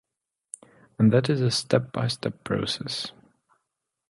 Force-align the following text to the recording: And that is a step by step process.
And 0.97 1.13
that 1.13 1.29
is 1.29 1.41
a 1.41 1.51
step 1.51 1.91
by 1.91 2.07
step 2.07 2.43
process. 2.43 3.11